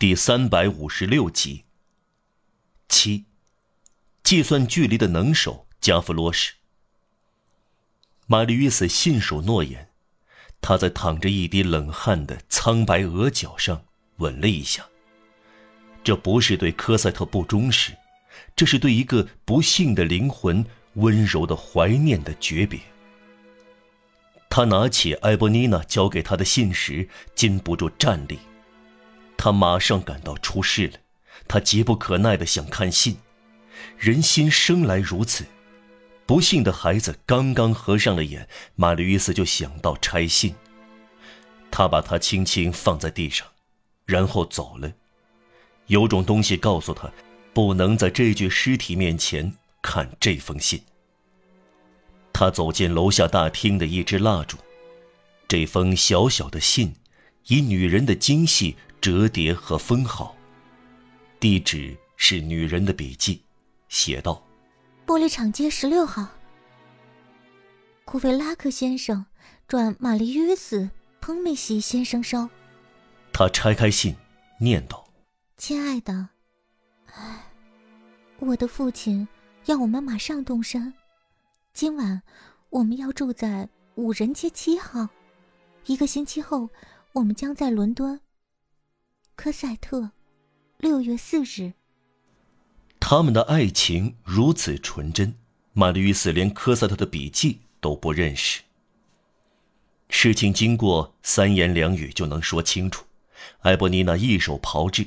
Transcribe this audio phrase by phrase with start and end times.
[0.00, 1.64] 第三百五十六集。
[2.88, 3.24] 七，
[4.22, 6.54] 计算距离的能手加夫罗什。
[8.28, 9.88] 玛丽约瑟信守诺言，
[10.60, 13.82] 他在淌着一滴冷汗的苍白额角上
[14.18, 14.86] 吻了一下。
[16.04, 17.92] 这不是对科赛特不忠实，
[18.54, 22.78] 这是对一个不幸的灵魂温柔的怀念的诀别。
[24.48, 28.38] 他拿起埃博妮娜交给他的信时，禁不住站立。
[29.38, 30.94] 他马上感到出事了，
[31.46, 33.16] 他急不可耐地想看信。
[33.96, 35.46] 人心生来如此，
[36.26, 40.54] 不幸的孩子刚刚合上了眼，玛丽伊斯就想到拆信。
[41.70, 43.46] 他把它轻轻放在地上，
[44.04, 44.92] 然后走了。
[45.86, 47.10] 有种东西告诉他，
[47.54, 50.82] 不能在这具尸体面前看这封信。
[52.32, 54.56] 他走进楼下大厅的一支蜡烛，
[55.46, 56.96] 这封小小的信，
[57.46, 58.76] 以女人的精细。
[59.00, 60.36] 折叠和封好，
[61.38, 63.42] 地址是女人的笔记，
[63.88, 64.42] 写道
[65.06, 66.26] ：“玻璃厂街十六号。
[68.04, 69.24] 库菲拉克先生
[69.68, 72.48] 转玛丽约斯彭梅西先生收。”
[73.32, 74.16] 他拆开信，
[74.58, 75.08] 念道
[75.56, 76.30] ：“亲爱的，
[77.14, 77.52] 唉，
[78.40, 79.28] 我的父亲
[79.66, 80.92] 要我们马上动身。
[81.72, 82.20] 今晚
[82.70, 85.08] 我们要住在五人街七号。
[85.86, 86.68] 一个星期后，
[87.12, 88.20] 我们将在伦敦。”
[89.40, 90.10] 科赛特，
[90.78, 91.72] 六月四日。
[92.98, 95.32] 他们的爱情如此纯真，
[95.74, 98.62] 玛丽·与斯连科赛特的笔记都不认识。
[100.08, 103.04] 事情经过三言两语就能说清楚。
[103.60, 105.06] 埃博尼娜一手炮制。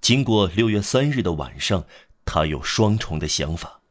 [0.00, 1.84] 经过六月三日的晚上，
[2.24, 3.82] 他有双重的想法：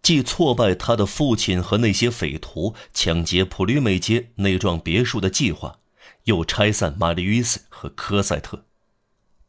[0.00, 5.80] 既挫败他的父亲和那些匪徒抢劫普吕美街那幢别墅的计划，
[6.26, 8.66] 又拆散玛丽·与斯和科赛特。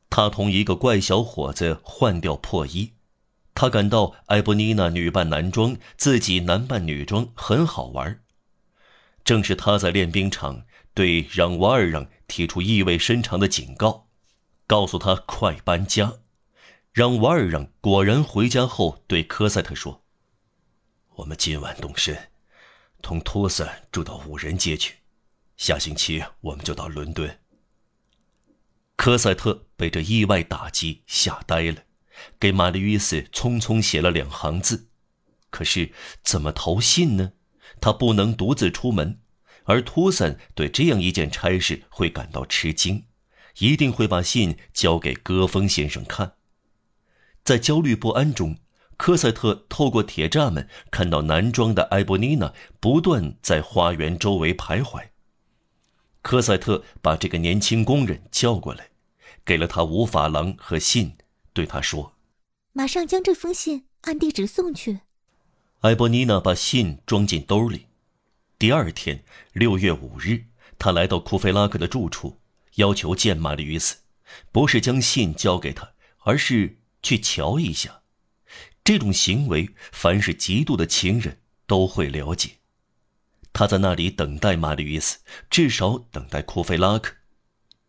[0.09, 2.93] 他同一个怪小伙子换掉破衣，
[3.53, 8.21] 他感到埃博妮娜女扮男装，自己男扮女装很好玩。
[9.23, 14.07] 正是他在练兵场对让瓦尔让提出意味深长的警告，
[14.65, 16.13] 告诉他快搬家。
[16.91, 20.03] 让瓦尔让果然回家后对科赛特说
[21.17, 22.31] ：“我们今晚动身，
[23.01, 24.95] 同托斯住到五人街去，
[25.55, 27.39] 下星期我们就到伦敦。”
[28.97, 31.83] 科赛特被这意外打击吓呆了，
[32.37, 34.89] 给玛丽·约斯匆匆写了两行字。
[35.49, 37.31] 可是怎么投信呢？
[37.79, 39.21] 他不能独自出门，
[39.63, 43.05] 而托森对这样一件差事会感到吃惊，
[43.59, 46.33] 一定会把信交给戈峰先生看。
[47.45, 48.57] 在焦虑不安中，
[48.97, 55.05] 科赛特透过铁栅门看到男装的埃博妮娜不断在花园周围徘徊。
[56.21, 58.88] 科赛特把这个年轻工人叫过来。
[59.49, 61.17] 给了他五法郎和信，
[61.53, 62.13] 对他说
[62.71, 64.99] ：“马上将这封信按地址送去。”
[65.81, 67.87] 埃博妮娜把信装进兜里。
[68.59, 69.23] 第二天，
[69.53, 70.45] 六月五日，
[70.77, 72.39] 他来到库菲拉克的住处，
[72.75, 73.97] 要求见玛丽·斯，
[74.51, 78.01] 不是将信交给他，而是去瞧一下。
[78.83, 82.51] 这种行为，凡是嫉妒的情人都会了解。
[83.51, 85.17] 他在那里等待玛丽·斯，
[85.49, 87.15] 至少等待库菲拉克。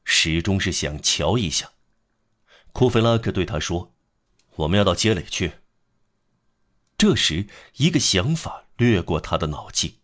[0.04, 1.70] 始终是想瞧一下。
[2.72, 3.92] 库菲拉克对他说
[4.56, 5.54] ：“我们要到街里去。”
[6.96, 7.46] 这时，
[7.76, 9.94] 一个想法掠过他的脑际：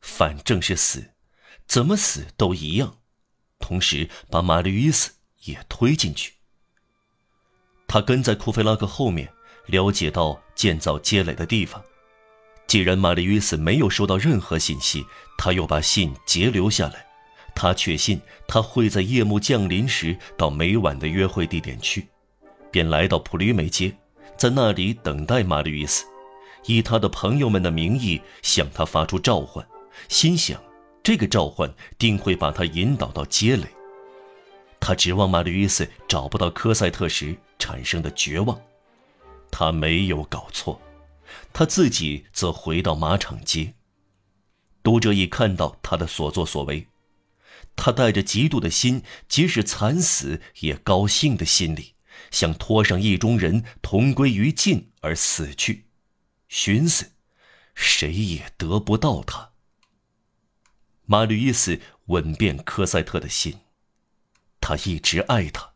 [0.00, 1.12] 反正是死，
[1.66, 2.98] 怎么死都一样。
[3.58, 5.12] 同时，把玛丽与斯
[5.44, 6.34] 也推进去。
[7.88, 9.32] 他跟在库菲拉克后面，
[9.66, 11.82] 了解到建造街垒的地方。
[12.66, 15.04] 既然玛丽与斯没有收到任何信息，
[15.36, 17.09] 他又把信截留下来。
[17.62, 22.08] 他确信他会在夜幕降临时到每晚的约会地点去，
[22.70, 23.94] 便来到普吕美街，
[24.34, 26.06] 在那里等待玛丽·伊斯，
[26.64, 29.62] 以他的朋友们的名义向他发出召唤，
[30.08, 30.58] 心想
[31.02, 33.66] 这个召唤定会把他引导到街垒。
[34.80, 38.58] 他指望玛丽·伊斯找不到科赛特时产生的绝望，
[39.50, 40.80] 他没有搞错，
[41.52, 43.74] 他自己则回到马场街。
[44.82, 46.86] 读者已看到他的所作所为。
[47.76, 51.94] 他带着嫉妒的心，即使惨死也高兴的心理，
[52.30, 55.86] 想拖上意中人同归于尽而死去，
[56.48, 57.12] 寻思，
[57.74, 59.52] 谁也得不到他。
[61.06, 63.60] 马吕伊斯吻遍科赛特的心，
[64.60, 65.72] 他一直爱他，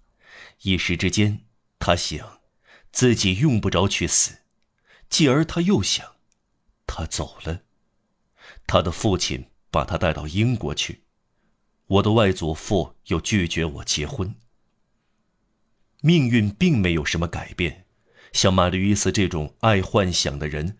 [0.62, 1.40] 一时之间，
[1.78, 2.40] 他想，
[2.92, 4.42] 自己用不着去死，
[5.08, 6.16] 继而他又想，
[6.86, 7.62] 他走了，
[8.66, 11.04] 他的父亲把他带到英国去。
[11.86, 14.34] 我的外祖父又拒绝我结婚。
[16.00, 17.86] 命运并没有什么改变。
[18.32, 20.76] 像玛丽·伊斯这种爱幻想的人，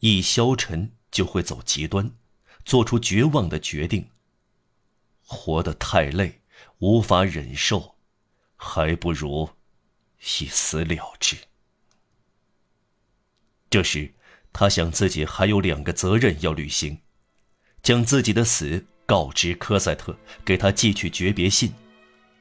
[0.00, 2.10] 一消沉就会走极端，
[2.64, 4.08] 做出绝望的决定。
[5.26, 6.40] 活得太累，
[6.78, 7.96] 无法忍受，
[8.56, 9.50] 还不如
[10.38, 11.36] 一死了之。
[13.68, 14.14] 这时，
[14.52, 17.00] 他想自己还有两个责任要履行：
[17.82, 21.72] 将自己的死告知科赛特，给他寄去诀别信。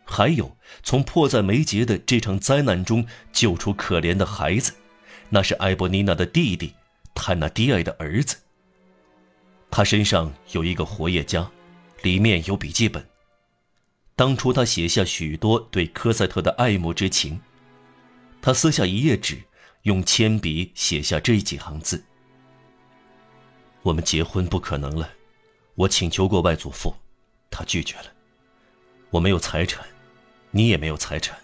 [0.05, 4.73] 还有，从迫在眉睫的这场灾难中救出可怜的孩子，
[5.29, 6.73] 那是埃博尼娜的弟弟，
[7.15, 8.37] 泰纳迪埃的儿子。
[9.71, 11.49] 他身上有一个活页夹，
[12.01, 13.03] 里面有笔记本。
[14.15, 17.39] 当初他写下许多对科赛特的爱慕之情。
[18.41, 19.41] 他撕下一页纸，
[19.83, 22.03] 用铅笔写下这几行字
[23.81, 25.09] ：“我们结婚不可能了，
[25.75, 26.95] 我请求过外祖父，
[27.49, 28.05] 他拒绝了。
[29.09, 29.85] 我没有财产。”
[30.55, 31.35] 你也没有财产，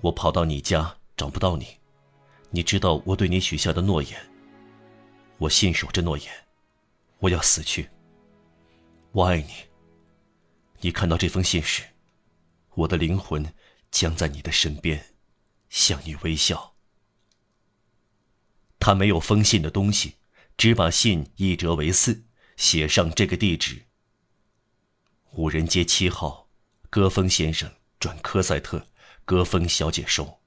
[0.00, 1.66] 我跑到你家找不到你，
[2.50, 4.16] 你知道我对你许下的诺言，
[5.38, 6.32] 我信守着诺言，
[7.18, 7.90] 我要死去。
[9.10, 9.52] 我爱你。
[10.82, 11.82] 你看到这封信时，
[12.74, 13.52] 我的灵魂
[13.90, 15.04] 将在你的身边，
[15.68, 16.76] 向你微笑。
[18.78, 20.14] 他没有封信的东西，
[20.56, 22.22] 只把信一折为四，
[22.56, 23.82] 写上这个地址：
[25.32, 26.48] 五人街七号，
[26.90, 27.72] 戈峰先生。
[27.98, 28.88] 转科赛特，
[29.24, 30.40] 戈峰小姐收。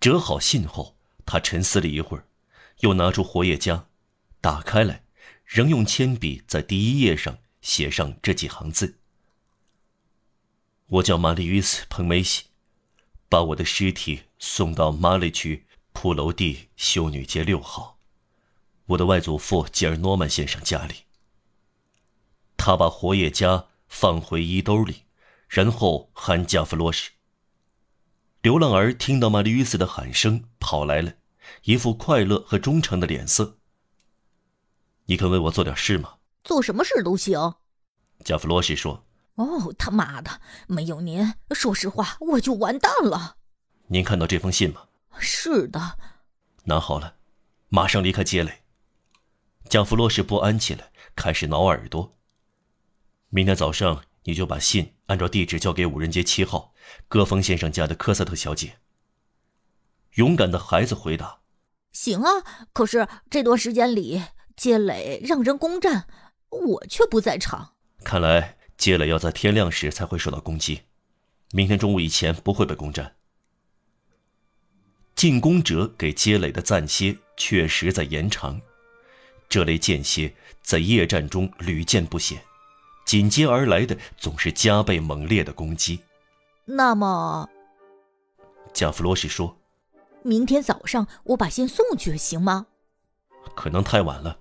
[0.00, 0.96] 折好信后，
[1.26, 2.26] 他沉思了一会儿，
[2.78, 3.88] 又拿出活页夹，
[4.40, 5.04] 打开来，
[5.44, 9.00] 仍用铅笔在第一页上写上这几行字
[10.88, 12.44] ：“我叫玛丽·与斯·彭梅西，
[13.28, 17.95] 把我的尸体送到马里区普楼蒂修女街六号，
[18.86, 21.04] 我的外祖父吉尔诺曼先生家里。”
[22.56, 25.02] 他把活页夹放回衣兜里。
[25.48, 27.12] 然后喊加弗洛什。
[28.42, 31.14] 流浪儿听到玛丽·与斯的喊声，跑来了，
[31.62, 33.58] 一副快乐和忠诚的脸色。
[35.04, 36.16] 你肯为我做点事吗？
[36.42, 37.54] 做什么事都行。
[38.24, 39.04] 加弗洛什说。
[39.36, 43.36] 哦，他妈的，没有您，说实话，我就完蛋了。
[43.86, 44.88] 您看到这封信吗？
[45.20, 45.96] 是的。
[46.64, 47.14] 拿好了，
[47.68, 48.64] 马上离开街垒。
[49.68, 52.16] 加弗洛什不安起来，开始挠耳朵。
[53.28, 54.02] 明天早上。
[54.28, 56.74] 你就把信按照地址交给五人街七号
[57.06, 58.78] 戈峰先生家的科萨特小姐。
[60.14, 61.42] 勇敢的孩子回答
[61.94, 62.28] ：“行啊，
[62.72, 64.20] 可是这段时间里
[64.56, 66.08] 街垒让人攻占，
[66.48, 67.74] 我却不在场。
[68.02, 70.80] 看来街垒要在天亮时才会受到攻击，
[71.52, 73.14] 明天中午以前不会被攻占。
[75.14, 78.60] 进攻者给街垒的暂歇确实在延长，
[79.48, 82.40] 这类间歇在夜战中屡见不鲜。”
[83.06, 86.00] 紧接而来的总是加倍猛烈的攻击。
[86.64, 87.48] 那么，
[88.72, 89.56] 加弗罗什说
[90.24, 92.66] ：“明天早上我把信送去，行吗？”
[93.54, 94.36] 可能太晚了，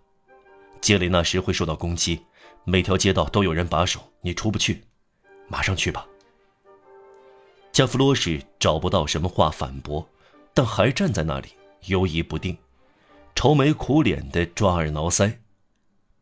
[0.82, 2.26] 街里那时会受到攻击，
[2.64, 4.84] 每条街道都有人把守，你出不去。
[5.48, 6.08] 马上去吧。
[7.72, 10.10] 加弗罗什找不到什么话反驳，
[10.56, 11.50] 但还站在那里
[11.86, 12.58] 犹疑不定，
[13.36, 15.38] 愁眉苦脸的抓耳挠腮。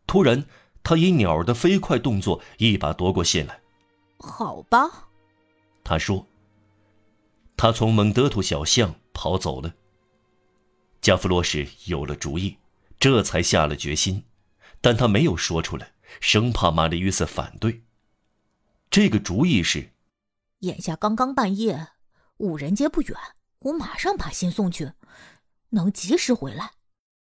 [0.05, 0.43] 突然。
[0.85, 3.61] 他以鸟的飞快动作，一把夺过信来。
[4.19, 5.07] 好吧，
[5.81, 6.27] 他说。
[7.55, 9.73] 他从蒙德图小巷跑走了。
[10.99, 12.57] 加弗洛什有了主意，
[12.99, 14.25] 这才下了决心，
[14.81, 17.83] 但他没有说出来，生怕玛丽·约瑟反对。
[18.89, 19.91] 这个主意是：
[20.59, 21.87] 眼下刚刚半夜，
[22.39, 23.17] 五人街不远，
[23.59, 24.91] 我马上把信送去，
[25.69, 26.71] 能及时回来。